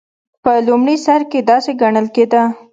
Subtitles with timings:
[0.43, 2.43] په لومړي سر کې داسې ګڼل کېده.